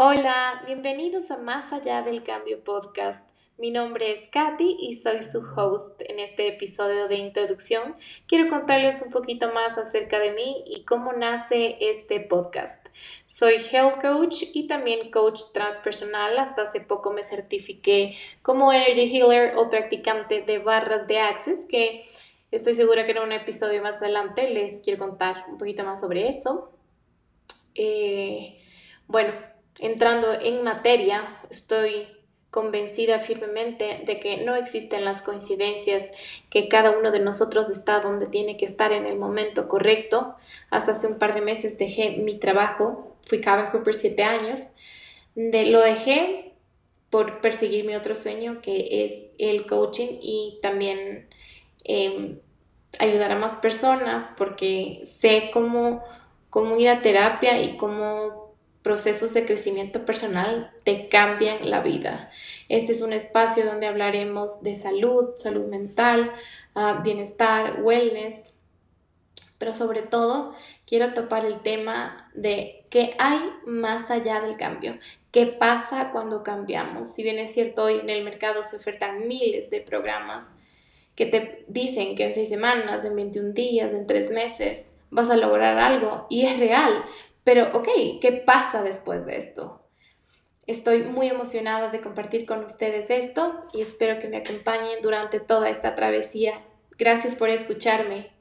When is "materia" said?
30.62-31.40